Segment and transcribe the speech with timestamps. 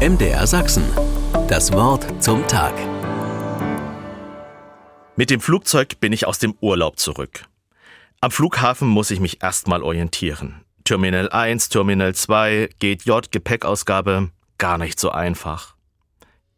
[0.00, 0.84] MDR Sachsen.
[1.46, 2.72] Das Wort zum Tag.
[5.14, 7.44] Mit dem Flugzeug bin ich aus dem Urlaub zurück.
[8.22, 10.64] Am Flughafen muss ich mich erstmal orientieren.
[10.84, 15.74] Terminal 1, Terminal 2, GJ, Gepäckausgabe, gar nicht so einfach.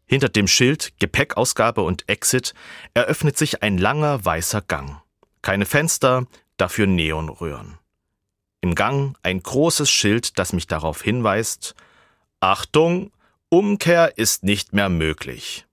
[0.05, 2.53] Hinter dem Schild Gepäckausgabe und Exit
[2.93, 5.01] eröffnet sich ein langer weißer Gang.
[5.41, 7.77] Keine Fenster, dafür Neonröhren.
[8.61, 11.75] Im Gang ein großes Schild, das mich darauf hinweist,
[12.39, 13.11] Achtung,
[13.53, 15.67] Umkehr ist nicht mehr möglich.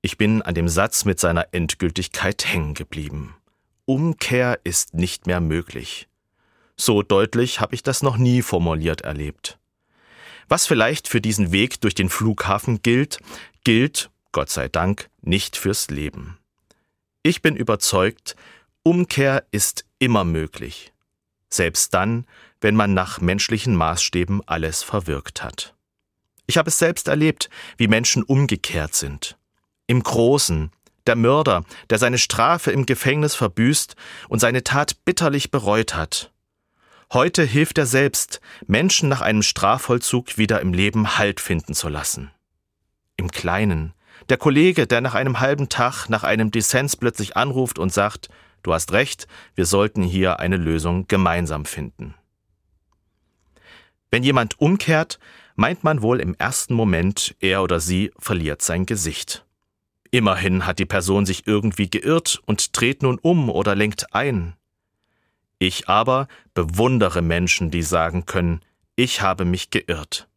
[0.00, 3.36] Ich bin an dem Satz mit seiner Endgültigkeit hängen geblieben.
[3.84, 6.08] Umkehr ist nicht mehr möglich.
[6.76, 9.60] So deutlich habe ich das noch nie formuliert erlebt.
[10.48, 13.20] Was vielleicht für diesen Weg durch den Flughafen gilt,
[13.62, 16.36] gilt, Gott sei Dank, nicht fürs Leben.
[17.22, 18.34] Ich bin überzeugt,
[18.82, 20.92] Umkehr ist immer möglich
[21.54, 22.26] selbst dann,
[22.60, 25.74] wenn man nach menschlichen Maßstäben alles verwirkt hat.
[26.52, 27.48] Ich habe es selbst erlebt,
[27.78, 29.38] wie Menschen umgekehrt sind.
[29.86, 30.70] Im Großen,
[31.06, 33.96] der Mörder, der seine Strafe im Gefängnis verbüßt
[34.28, 36.30] und seine Tat bitterlich bereut hat.
[37.10, 42.30] Heute hilft er selbst, Menschen nach einem Strafvollzug wieder im Leben Halt finden zu lassen.
[43.16, 43.94] Im Kleinen,
[44.28, 48.28] der Kollege, der nach einem halben Tag nach einem Dissens plötzlich anruft und sagt,
[48.62, 52.14] Du hast recht, wir sollten hier eine Lösung gemeinsam finden.
[54.10, 55.18] Wenn jemand umkehrt,
[55.56, 59.44] meint man wohl im ersten Moment, er oder sie verliert sein Gesicht.
[60.10, 64.54] Immerhin hat die Person sich irgendwie geirrt und dreht nun um oder lenkt ein.
[65.58, 68.60] Ich aber bewundere Menschen, die sagen können,
[68.96, 70.28] ich habe mich geirrt.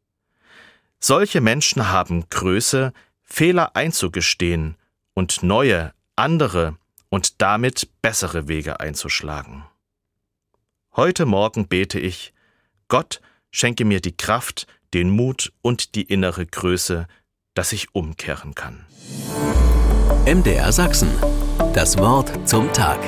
[0.99, 2.93] Solche Menschen haben Größe,
[3.23, 4.75] Fehler einzugestehen
[5.13, 6.77] und neue, andere,
[7.09, 9.65] und damit bessere Wege einzuschlagen.
[10.95, 12.33] Heute Morgen bete ich,
[12.87, 13.21] Gott
[13.51, 17.07] schenke mir die Kraft, den Mut und die innere Größe,
[17.53, 18.85] dass ich umkehren kann.
[20.25, 21.09] MDR Sachsen.
[21.73, 22.99] Das Wort zum Tag.